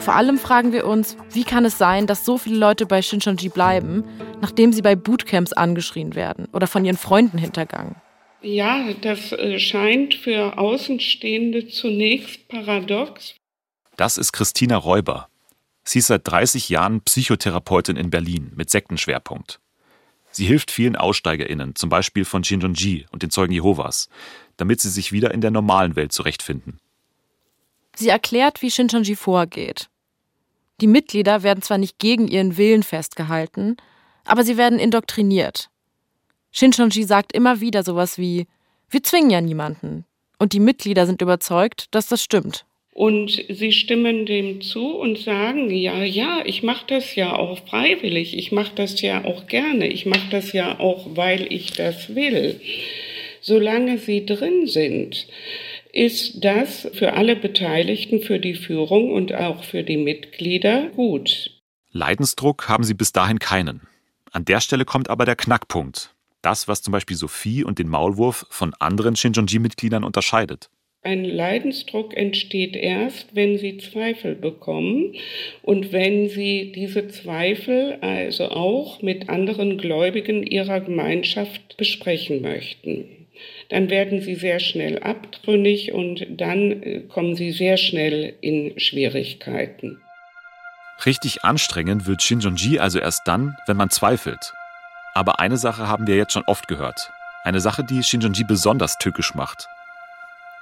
[0.00, 3.50] Vor allem fragen wir uns, wie kann es sein, dass so viele Leute bei Shinchonji
[3.50, 4.04] bleiben,
[4.40, 7.96] nachdem sie bei Bootcamps angeschrien werden oder von ihren Freunden hintergangen?
[8.40, 13.34] Ja, das äh, scheint für Außenstehende zunächst paradox.
[13.96, 15.28] Das ist Christina Räuber.
[15.82, 19.58] Sie ist seit 30 Jahren Psychotherapeutin in Berlin mit Sektenschwerpunkt.
[20.30, 24.08] Sie hilft vielen AussteigerInnen, zum Beispiel von Shinjonji und den Zeugen Jehovas,
[24.56, 26.78] damit sie sich wieder in der normalen Welt zurechtfinden.
[27.96, 29.88] Sie erklärt, wie Shincheonji vorgeht.
[30.80, 33.76] Die Mitglieder werden zwar nicht gegen ihren Willen festgehalten,
[34.24, 35.70] aber sie werden indoktriniert.
[36.58, 38.46] Shincheonji sagt immer wieder sowas wie:
[38.90, 40.04] Wir zwingen ja niemanden.
[40.38, 42.64] Und die Mitglieder sind überzeugt, dass das stimmt.
[42.92, 48.36] Und sie stimmen dem zu und sagen, ja, ja, ich mache das ja auch freiwillig,
[48.36, 52.60] ich mache das ja auch gerne, ich mache das ja auch, weil ich das will
[53.40, 55.26] solange sie drin sind,
[55.92, 61.50] ist das für alle Beteiligten, für die Führung und auch für die Mitglieder gut.
[61.90, 63.82] Leidensdruck haben sie bis dahin keinen.
[64.30, 66.14] An der Stelle kommt aber der Knackpunkt.
[66.42, 70.70] Das, was zum Beispiel Sophie und den Maulwurf von anderen Shinjonji-Mitgliedern unterscheidet.
[71.02, 75.14] Ein Leidensdruck entsteht erst, wenn sie Zweifel bekommen
[75.62, 83.18] und wenn sie diese Zweifel also auch mit anderen Gläubigen ihrer Gemeinschaft besprechen möchten
[83.68, 90.00] dann werden sie sehr schnell abtrünnig und dann äh, kommen sie sehr schnell in Schwierigkeiten.
[91.06, 94.52] Richtig anstrengend wird Shinjonji also erst dann, wenn man zweifelt.
[95.14, 97.12] Aber eine Sache haben wir jetzt schon oft gehört.
[97.44, 99.68] Eine Sache, die Shinjonji besonders tückisch macht.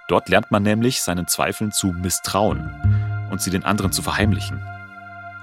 [0.09, 2.71] Dort lernt man nämlich, seinen Zweifeln zu misstrauen
[3.31, 4.63] und sie den anderen zu verheimlichen.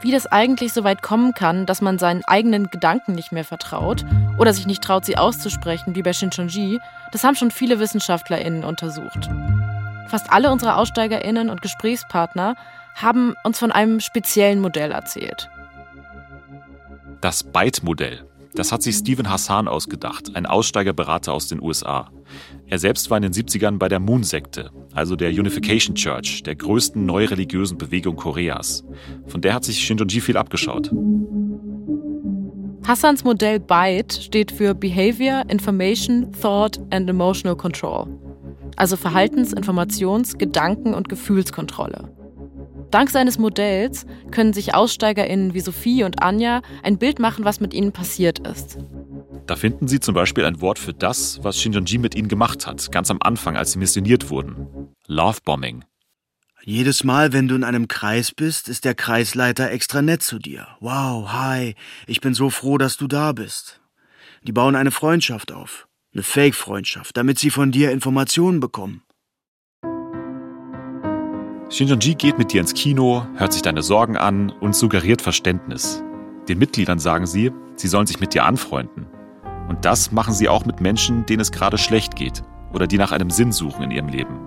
[0.01, 4.05] Wie das eigentlich so weit kommen kann, dass man seinen eigenen Gedanken nicht mehr vertraut
[4.37, 6.79] oder sich nicht traut, sie auszusprechen, wie bei Shinchonji,
[7.11, 9.29] das haben schon viele WissenschaftlerInnen untersucht.
[10.07, 12.55] Fast alle unserer AussteigerInnen und Gesprächspartner
[12.95, 15.49] haben uns von einem speziellen Modell erzählt.
[17.21, 18.25] Das Byte-Modell.
[18.55, 22.11] Das hat sich Steven Hassan ausgedacht, ein Aussteigerberater aus den USA.
[22.67, 27.05] Er selbst war in den 70ern bei der Moon-Sekte, also der Unification Church, der größten
[27.05, 28.83] neureligiösen Bewegung Koreas.
[29.27, 30.91] Von der hat sich Shinjonji viel abgeschaut.
[32.85, 38.07] Hassans Modell BITE steht für Behavior, Information, Thought and Emotional Control,
[38.75, 42.09] also Verhaltens-, Informations-, Gedanken- und Gefühlskontrolle.
[42.93, 47.73] Dank seines Modells können sich AussteigerInnen wie Sophie und Anja ein Bild machen, was mit
[47.73, 48.77] ihnen passiert ist.
[49.47, 52.91] Da finden Sie zum Beispiel ein Wort für das, was Shinjonji mit ihnen gemacht hat,
[52.91, 54.67] ganz am Anfang, als sie missioniert wurden.
[55.07, 55.83] Lovebombing.
[56.63, 60.67] Jedes Mal, wenn du in einem Kreis bist, ist der Kreisleiter extra nett zu dir.
[60.79, 61.73] Wow, hi,
[62.05, 63.81] ich bin so froh, dass du da bist.
[64.43, 65.87] Die bauen eine Freundschaft auf.
[66.13, 69.01] Eine Fake-Freundschaft, damit sie von dir Informationen bekommen.
[71.73, 76.03] Shinjonji geht mit dir ins Kino, hört sich deine Sorgen an und suggeriert Verständnis.
[76.47, 79.07] Den Mitgliedern sagen sie, sie sollen sich mit dir anfreunden.
[79.67, 83.11] Und das machen sie auch mit Menschen, denen es gerade schlecht geht oder die nach
[83.11, 84.37] einem Sinn suchen in ihrem Leben.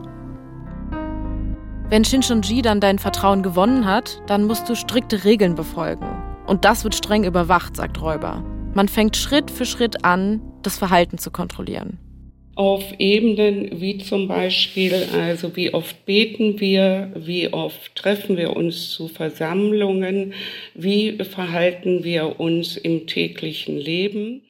[1.89, 6.07] Wenn Shinshonji dann dein Vertrauen gewonnen hat, dann musst du strikte Regeln befolgen.
[6.47, 8.45] Und das wird streng überwacht, sagt Räuber.
[8.73, 11.99] Man fängt Schritt für Schritt an, das Verhalten zu kontrollieren.
[12.57, 18.90] Auf Ebenen wie zum Beispiel, also wie oft beten wir, wie oft treffen wir uns
[18.90, 20.35] zu Versammlungen,
[20.75, 24.42] wie verhalten wir uns im täglichen Leben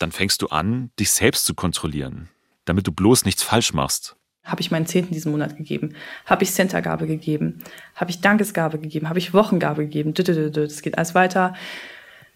[0.00, 2.28] dann fängst du an, dich selbst zu kontrollieren,
[2.64, 4.16] damit du bloß nichts falsch machst.
[4.42, 5.94] Habe ich meinen Zehnten diesen Monat gegeben?
[6.24, 7.62] Habe ich Centergabe gegeben?
[7.94, 9.08] Habe ich Dankesgabe gegeben?
[9.08, 10.14] Habe ich Wochengabe gegeben?
[10.14, 11.54] Das geht alles weiter.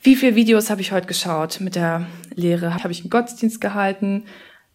[0.02, 2.74] Wie viele Videos habe ich heute geschaut mit der Lehre?
[2.74, 4.24] Habe ich einen Gottesdienst gehalten?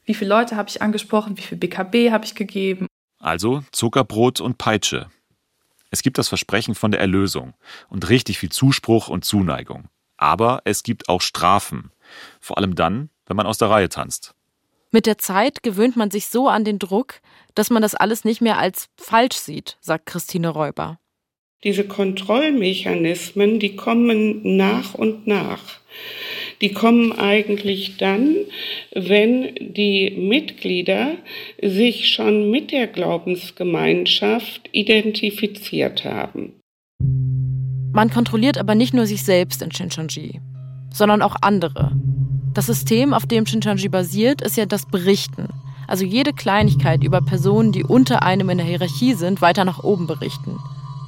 [0.10, 1.38] Wie viele Leute habe ich angesprochen?
[1.38, 2.88] Wie viel BKB habe ich gegeben?
[3.20, 5.12] Also Zuckerbrot und Peitsche.
[5.92, 7.54] Es gibt das Versprechen von der Erlösung
[7.90, 9.88] und richtig viel Zuspruch und Zuneigung.
[10.18, 11.92] Aber es gibt auch Strafen,
[12.40, 14.34] vor allem dann, wenn man aus der Reihe tanzt.
[14.90, 17.22] Mit der Zeit gewöhnt man sich so an den Druck,
[17.54, 20.98] dass man das alles nicht mehr als falsch sieht, sagt Christine Räuber.
[21.64, 25.62] Diese Kontrollmechanismen, die kommen nach und nach.
[26.62, 28.36] Die kommen eigentlich dann,
[28.94, 31.16] wenn die Mitglieder
[31.62, 36.54] sich schon mit der Glaubensgemeinschaft identifiziert haben.
[37.94, 40.40] Man kontrolliert aber nicht nur sich selbst in Shincheonji
[40.94, 41.92] sondern auch andere.
[42.54, 45.48] Das System, auf dem Shincheonji basiert, ist ja das Berichten.
[45.88, 50.08] Also jede Kleinigkeit über Personen, die unter einem in der Hierarchie sind, weiter nach oben
[50.08, 50.58] berichten.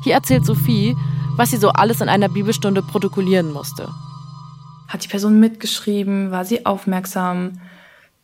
[0.04, 0.96] Hier erzählt Sophie,
[1.36, 3.90] was sie so alles in einer Bibelstunde protokollieren musste.
[4.91, 6.32] Hat die Person mitgeschrieben?
[6.32, 7.62] War sie aufmerksam?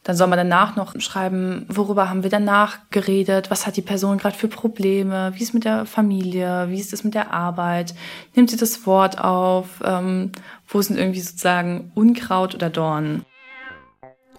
[0.03, 4.17] Dann soll man danach noch schreiben, worüber haben wir danach geredet, was hat die Person
[4.17, 7.93] gerade für Probleme, wie ist mit der Familie, wie ist es mit der Arbeit,
[8.35, 10.31] nimmt sie das Wort auf, ähm,
[10.67, 13.25] wo sind irgendwie sozusagen Unkraut oder Dornen.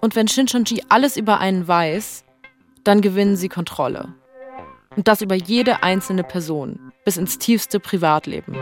[0.01, 2.25] Und wenn Shinchonji alles über einen weiß,
[2.85, 4.15] dann gewinnen sie Kontrolle.
[4.97, 8.55] Und das über jede einzelne Person, bis ins tiefste Privatleben.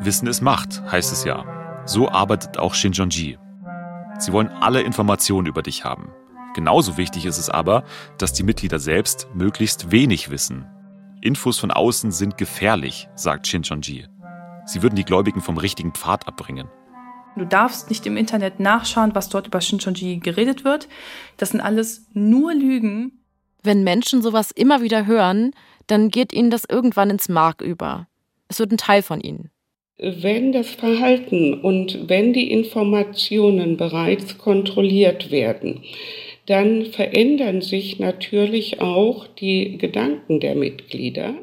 [0.00, 1.61] Wissen ist Macht, heißt es ja.
[1.84, 3.38] So arbeitet auch Shinjonji.
[4.18, 6.12] Sie wollen alle Informationen über dich haben.
[6.54, 7.84] Genauso wichtig ist es aber,
[8.18, 10.66] dass die Mitglieder selbst möglichst wenig wissen.
[11.20, 14.06] Infos von außen sind gefährlich, sagt Shincheonji.
[14.66, 16.68] Sie würden die Gläubigen vom richtigen Pfad abbringen.
[17.36, 20.88] Du darfst nicht im Internet nachschauen, was dort über Shincheonji geredet wird.
[21.38, 23.24] Das sind alles nur Lügen.
[23.62, 25.52] Wenn Menschen sowas immer wieder hören,
[25.86, 28.08] dann geht ihnen das irgendwann ins Mark über.
[28.48, 29.50] Es wird ein Teil von ihnen.
[29.98, 35.82] Wenn das Verhalten und wenn die Informationen bereits kontrolliert werden,
[36.46, 41.34] dann verändern sich natürlich auch die Gedanken der Mitglieder.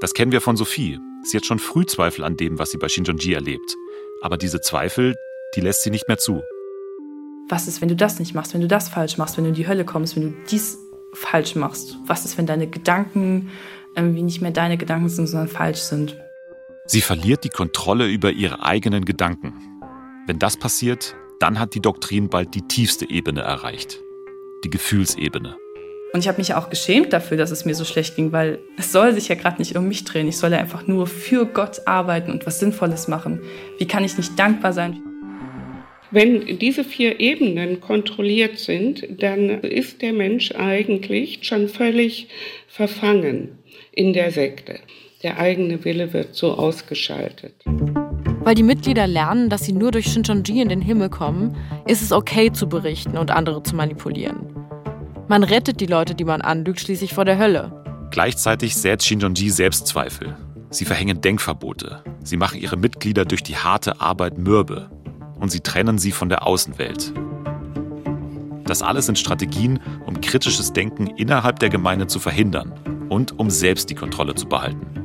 [0.00, 0.98] Das kennen wir von Sophie.
[1.22, 3.76] Sie hat schon früh Zweifel an dem, was sie bei Shinjonji erlebt.
[4.22, 5.14] Aber diese Zweifel,
[5.54, 6.42] die lässt sie nicht mehr zu.
[7.48, 9.54] Was ist, wenn du das nicht machst, wenn du das falsch machst, wenn du in
[9.54, 10.78] die Hölle kommst, wenn du dies
[11.12, 11.98] falsch machst?
[12.06, 13.50] Was ist, wenn deine Gedanken
[13.94, 16.18] irgendwie nicht mehr deine Gedanken sind, sondern falsch sind?
[16.86, 19.54] Sie verliert die Kontrolle über ihre eigenen Gedanken.
[20.26, 24.00] Wenn das passiert, dann hat die Doktrin bald die tiefste Ebene erreicht.
[24.64, 25.56] Die Gefühlsebene.
[26.12, 28.92] Und ich habe mich auch geschämt dafür, dass es mir so schlecht ging, weil es
[28.92, 30.28] soll sich ja gerade nicht um mich drehen.
[30.28, 33.40] Ich soll ja einfach nur für Gott arbeiten und was Sinnvolles machen.
[33.78, 35.02] Wie kann ich nicht dankbar sein?
[36.10, 42.28] Wenn diese vier Ebenen kontrolliert sind, dann ist der Mensch eigentlich schon völlig
[42.68, 43.58] verfangen
[43.90, 44.80] in der Sekte.
[45.24, 47.54] Der eigene Wille wird so ausgeschaltet.
[47.64, 51.56] Weil die Mitglieder lernen, dass sie nur durch Shincheonji in den Himmel kommen,
[51.86, 54.54] ist es okay zu berichten und andere zu manipulieren.
[55.26, 57.72] Man rettet die Leute, die man anlügt, schließlich vor der Hölle.
[58.10, 60.36] Gleichzeitig sät Shincheonji Selbstzweifel.
[60.68, 62.04] Sie verhängen Denkverbote.
[62.22, 64.90] Sie machen ihre Mitglieder durch die harte Arbeit mürbe.
[65.40, 67.14] Und sie trennen sie von der Außenwelt.
[68.66, 72.74] Das alles sind Strategien, um kritisches Denken innerhalb der Gemeinde zu verhindern
[73.08, 75.03] und um selbst die Kontrolle zu behalten.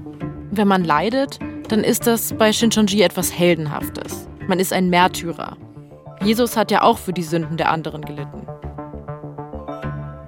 [0.52, 4.28] Wenn man leidet, dann ist das bei Shinchonji etwas Heldenhaftes.
[4.48, 5.58] Man ist ein Märtyrer.
[6.24, 8.48] Jesus hat ja auch für die Sünden der anderen gelitten.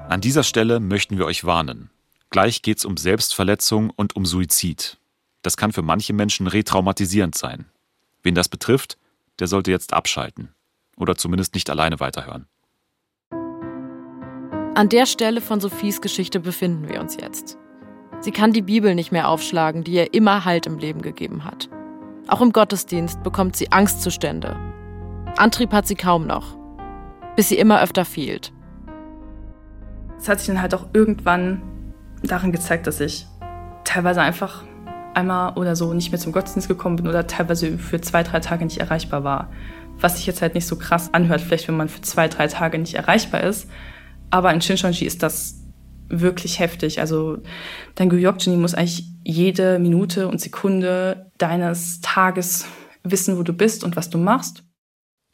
[0.08, 1.90] An dieser Stelle möchten wir euch warnen.
[2.30, 4.98] Gleich geht es um Selbstverletzung und um Suizid.
[5.42, 7.66] Das kann für manche Menschen retraumatisierend sein.
[8.22, 8.98] Wen das betrifft,
[9.40, 10.50] der sollte jetzt abschalten.
[10.98, 12.46] Oder zumindest nicht alleine weiterhören.
[14.76, 17.58] An der Stelle von Sophies Geschichte befinden wir uns jetzt.
[18.22, 21.70] Sie kann die Bibel nicht mehr aufschlagen, die ihr immer Halt im Leben gegeben hat.
[22.28, 24.56] Auch im Gottesdienst bekommt sie Angstzustände.
[25.38, 26.56] Antrieb hat sie kaum noch,
[27.36, 28.54] bis sie immer öfter fehlt.
[30.20, 31.64] Es hat sich dann halt auch irgendwann
[32.22, 33.26] darin gezeigt, dass ich
[33.84, 34.64] teilweise einfach
[35.16, 38.66] einmal oder so nicht mehr zum Gottesdienst gekommen bin oder teilweise für zwei, drei Tage
[38.66, 39.50] nicht erreichbar war.
[40.00, 42.78] Was sich jetzt halt nicht so krass anhört, vielleicht wenn man für zwei, drei Tage
[42.78, 43.68] nicht erreichbar ist.
[44.30, 45.61] Aber in Shinchonji ist das
[46.12, 47.00] wirklich heftig.
[47.00, 47.40] Also
[47.96, 52.66] dein Gyokjini muss eigentlich jede Minute und Sekunde deines Tages
[53.04, 54.64] wissen, wo du bist und was du machst.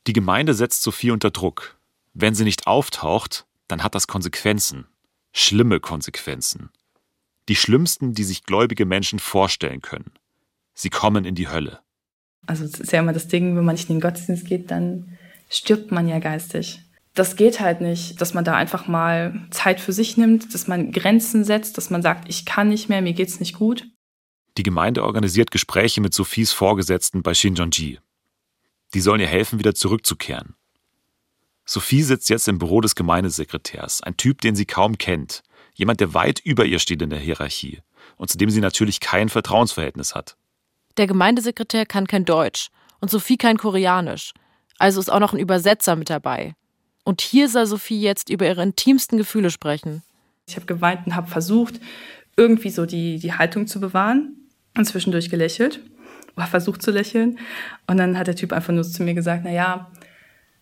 [0.06, 1.78] Die Gemeinde setzt Sophie unter Druck.
[2.14, 4.86] Wenn sie nicht auftaucht, dann hat das Konsequenzen.
[5.34, 6.70] Schlimme Konsequenzen.
[7.50, 10.12] Die schlimmsten, die sich gläubige Menschen vorstellen können.
[10.74, 11.80] Sie kommen in die Hölle.
[12.46, 15.18] Also es ist ja immer das Ding, wenn man nicht in den Gottesdienst geht, dann
[15.50, 16.82] stirbt man ja geistig
[17.18, 20.92] das geht halt nicht, dass man da einfach mal Zeit für sich nimmt, dass man
[20.92, 23.88] Grenzen setzt, dass man sagt, ich kann nicht mehr, mir geht's nicht gut.
[24.58, 28.00] Die Gemeinde organisiert Gespräche mit Sophies Vorgesetzten bei Shinjonji.
[28.94, 30.56] Die sollen ihr helfen, wieder zurückzukehren.
[31.66, 36.14] Sophie sitzt jetzt im Büro des Gemeindesekretärs, ein Typ, den sie kaum kennt, jemand, der
[36.14, 37.82] weit über ihr steht in der Hierarchie
[38.16, 40.38] und zu dem sie natürlich kein Vertrauensverhältnis hat.
[40.96, 42.70] Der Gemeindesekretär kann kein Deutsch
[43.02, 44.34] und Sophie kein Koreanisch,
[44.78, 46.56] also ist auch noch ein Übersetzer mit dabei.
[47.08, 50.04] Und hier soll Sophie jetzt über ihre intimsten Gefühle sprechen.
[50.46, 51.80] Ich habe geweint und habe versucht,
[52.36, 54.36] irgendwie so die, die Haltung zu bewahren
[54.78, 55.80] und zwischendurch gelächelt,
[56.36, 57.40] war versucht zu lächeln.
[57.88, 59.90] Und dann hat der Typ einfach nur zu mir gesagt, na ja,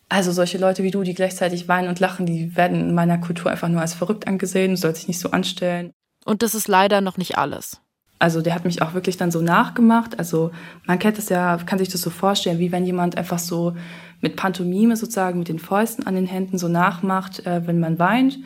[0.08, 3.50] also solche Leute wie du, die gleichzeitig weinen und lachen, die werden in meiner Kultur
[3.50, 5.94] einfach nur als verrückt angesehen, du sollst dich nicht so anstellen.
[6.26, 7.82] Und das ist leider noch nicht alles.
[8.20, 10.20] Also der hat mich auch wirklich dann so nachgemacht.
[10.20, 10.52] Also
[10.86, 13.76] man kennt das ja, kann sich das so vorstellen, wie wenn jemand einfach so
[14.22, 18.40] mit Pantomime sozusagen, mit den Fäusten an den Händen so nachmacht, äh, wenn man weint.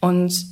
[0.00, 0.46] Und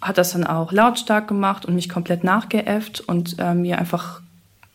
[0.00, 4.20] hat das dann auch lautstark gemacht und mich komplett nachgeäfft und äh, mir einfach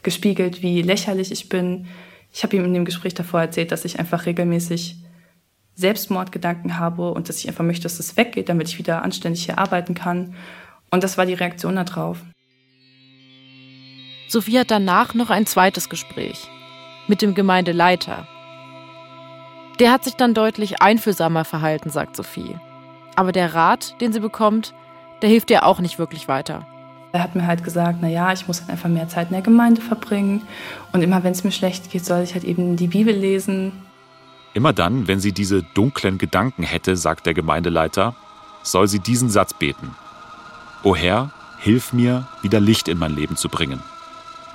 [0.01, 1.87] gespiegelt, wie lächerlich ich bin.
[2.33, 4.95] Ich habe ihm in dem Gespräch davor erzählt, dass ich einfach regelmäßig
[5.75, 9.57] Selbstmordgedanken habe und dass ich einfach möchte, dass das weggeht, damit ich wieder anständig hier
[9.57, 10.33] arbeiten kann.
[10.89, 12.19] Und das war die Reaktion darauf.
[14.29, 16.47] Sophie hat danach noch ein zweites Gespräch
[17.07, 18.27] mit dem Gemeindeleiter.
[19.79, 22.55] Der hat sich dann deutlich einfühlsamer verhalten, sagt Sophie.
[23.15, 24.73] Aber der Rat, den sie bekommt,
[25.21, 26.65] der hilft ihr auch nicht wirklich weiter.
[27.11, 29.41] Er hat mir halt gesagt, na ja, ich muss halt einfach mehr Zeit in der
[29.41, 30.41] Gemeinde verbringen
[30.93, 33.71] und immer wenn es mir schlecht geht, soll ich halt eben die Bibel lesen.
[34.53, 38.15] Immer dann, wenn sie diese dunklen Gedanken hätte, sagt der Gemeindeleiter,
[38.63, 39.95] soll sie diesen Satz beten.
[40.83, 43.81] O Herr, hilf mir, wieder Licht in mein Leben zu bringen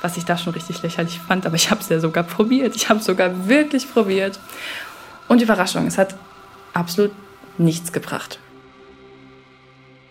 [0.03, 2.75] was ich da schon richtig lächerlich fand, aber ich habe es ja sogar probiert.
[2.75, 4.39] Ich habe es sogar wirklich probiert.
[5.33, 6.15] Und Überraschung, es hat
[6.75, 7.11] absolut
[7.57, 8.39] nichts gebracht.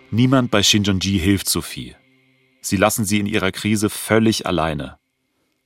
[0.10, 1.95] Niemand bei Shinjonji hilft Sophie.
[2.62, 4.97] Sie lassen sie in ihrer Krise völlig alleine.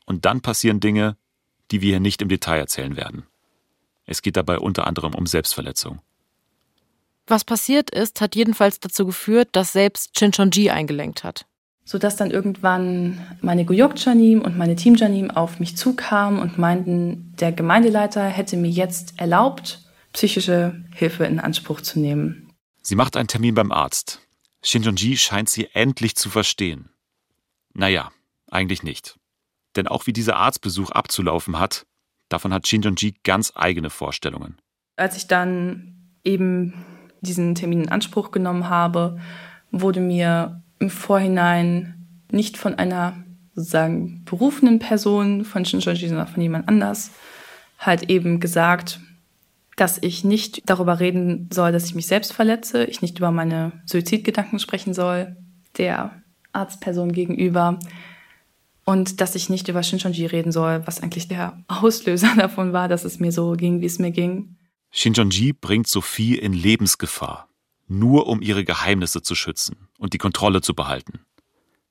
[0.05, 1.15] Und dann passieren Dinge,
[1.71, 3.27] die wir hier nicht im Detail erzählen werden.
[4.05, 6.01] Es geht dabei unter anderem um Selbstverletzung.
[7.25, 11.45] Was passiert ist, hat jedenfalls dazu geführt, dass selbst Shinchonji eingelenkt hat
[11.85, 18.25] sodass dann irgendwann meine Guyok-Janim und meine Team-Janim auf mich zukamen und meinten, der Gemeindeleiter
[18.25, 22.51] hätte mir jetzt erlaubt, psychische Hilfe in Anspruch zu nehmen.
[22.81, 24.21] Sie macht einen Termin beim Arzt.
[24.63, 26.89] Shinjonji scheint sie endlich zu verstehen.
[27.73, 28.11] Naja,
[28.49, 29.19] eigentlich nicht.
[29.75, 31.85] Denn auch wie dieser Arztbesuch abzulaufen hat,
[32.29, 34.57] davon hat Shinjonji ganz eigene Vorstellungen.
[34.95, 36.73] Als ich dann eben
[37.21, 39.19] diesen Termin in Anspruch genommen habe,
[39.71, 41.95] wurde mir im Vorhinein
[42.31, 43.23] nicht von einer
[43.55, 47.11] sozusagen berufenen Person, von Shinshonji, sondern von jemand anders,
[47.79, 48.99] halt eben gesagt,
[49.77, 53.71] dass ich nicht darüber reden soll, dass ich mich selbst verletze, ich nicht über meine
[53.85, 55.35] Suizidgedanken sprechen soll,
[55.77, 56.21] der
[56.53, 57.79] Arztperson gegenüber,
[58.87, 63.05] und dass ich nicht über Shinchonji reden soll, was eigentlich der Auslöser davon war, dass
[63.05, 64.55] es mir so ging, wie es mir ging.
[64.91, 67.49] Shinchonji bringt Sophie in Lebensgefahr
[67.87, 71.19] nur um ihre Geheimnisse zu schützen und die Kontrolle zu behalten.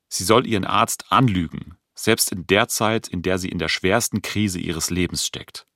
[0.09, 4.23] Sie soll ihren Arzt anlügen, selbst in der Zeit, in der sie in der schwersten
[4.23, 5.67] Krise ihres Lebens steckt.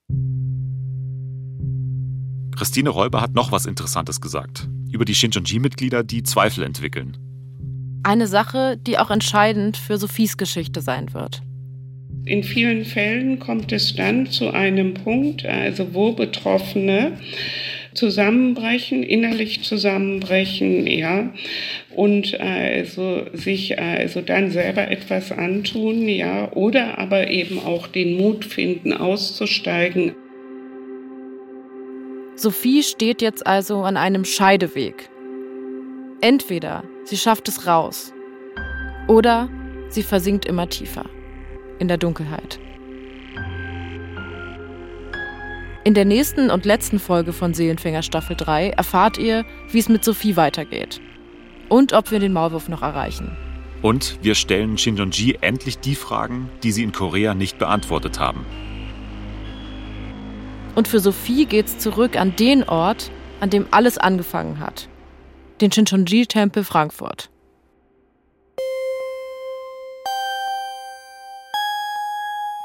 [2.57, 4.69] Christine Räuber hat noch was Interessantes gesagt.
[4.91, 7.17] Über die Shincheonji-Mitglieder, die Zweifel entwickeln.
[8.03, 11.43] Eine Sache, die auch entscheidend für Sophies Geschichte sein wird.
[12.25, 17.19] In vielen Fällen kommt es dann zu einem Punkt, also wo Betroffene
[17.99, 21.33] zusammenbrechen, innerlich zusammenbrechen, ja,
[21.95, 28.45] und also sich also dann selber etwas antun, ja, oder aber eben auch den Mut
[28.45, 30.15] finden, auszusteigen.
[32.37, 35.11] Sophie steht jetzt also an einem Scheideweg.
[36.21, 38.13] Entweder sie schafft es raus
[39.09, 39.51] oder
[39.89, 41.05] sie versinkt immer tiefer
[41.81, 42.61] in der Dunkelheit.
[45.89, 50.05] In der nächsten und letzten Folge von Seelenfänger Staffel 3 erfahrt ihr, wie es mit
[50.05, 51.01] Sophie weitergeht.
[51.71, 53.35] Und ob wir den Maulwurf noch erreichen.
[53.81, 58.45] Und wir stellen Shinjonji endlich die Fragen, die sie in Korea nicht beantwortet haben.
[60.75, 64.91] Und für Sophie geht's zurück an den Ort, an dem alles angefangen hat.
[65.63, 67.31] Den Shincheonji-Tempel Frankfurt.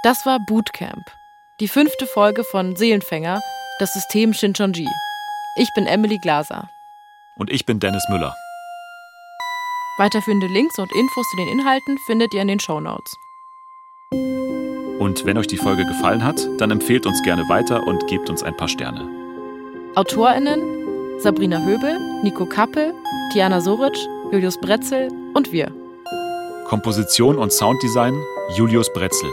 [0.03, 1.05] Das war Bootcamp,
[1.63, 3.39] die fünfte Folge von Seelenfänger,
[3.79, 4.85] das System Shincheonji.
[5.55, 6.69] Ich bin Emily Glaser.
[7.37, 8.35] Und ich bin Dennis Müller.
[9.97, 13.15] Weiterführende Links und Infos zu den Inhalten findet ihr in den Show Notes.
[14.99, 18.43] Und wenn euch die Folge gefallen hat, dann empfehlt uns gerne weiter und gebt uns
[18.43, 19.07] ein paar Sterne.
[19.95, 22.93] AutorInnen Sabrina Höbel, Nico Kappel,
[23.31, 23.95] Tiana Soric,
[24.33, 25.71] Julius Bretzel und wir.
[26.65, 28.21] Komposition und Sounddesign
[28.57, 29.31] Julius Bretzel.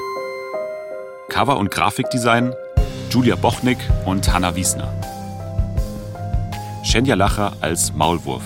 [1.31, 2.53] Cover- und Grafikdesign
[3.09, 4.93] Julia Bochnik und Hanna Wiesner.
[6.83, 8.43] Shenja Lacher als Maulwurf.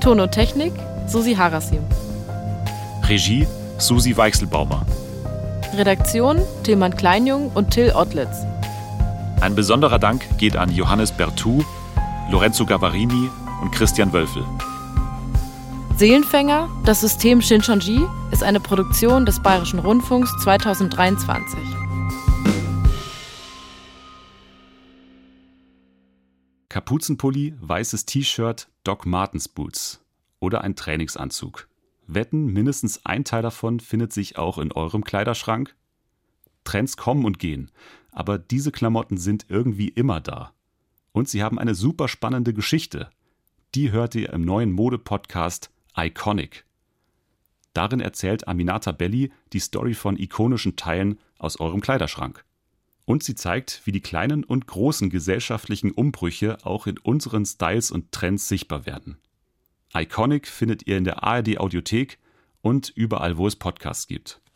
[0.00, 0.72] Ton und Technik
[1.06, 1.84] Susi Harasim.
[3.08, 3.46] Regie
[3.78, 4.84] Susi Weichselbaumer.
[5.76, 8.46] Redaktion Tilman Kleinjung und Till Ottlitz.
[9.40, 11.62] Ein besonderer Dank geht an Johannes Bertou,
[12.30, 13.28] Lorenzo Gavarini
[13.60, 14.44] und Christian Wölfel.
[15.96, 18.00] Seelenfänger, das System Shincheonji,
[18.32, 21.56] ist eine Produktion des Bayerischen Rundfunks 2023.
[26.68, 30.04] Kapuzenpulli, weißes T-Shirt, Doc Martens Boots
[30.40, 31.68] oder ein Trainingsanzug.
[32.08, 35.76] Wetten, mindestens ein Teil davon findet sich auch in eurem Kleiderschrank?
[36.64, 37.70] Trends kommen und gehen,
[38.10, 40.54] aber diese Klamotten sind irgendwie immer da.
[41.12, 43.10] Und sie haben eine super spannende Geschichte.
[43.76, 46.64] Die hört ihr im neuen Mode-Podcast Iconic.
[47.72, 52.44] Darin erzählt Aminata Belli die Story von ikonischen Teilen aus eurem Kleiderschrank.
[53.04, 58.12] Und sie zeigt, wie die kleinen und großen gesellschaftlichen Umbrüche auch in unseren Styles und
[58.12, 59.18] Trends sichtbar werden.
[59.94, 62.18] Iconic findet ihr in der ARD Audiothek
[62.62, 64.40] und überall, wo es Podcasts gibt.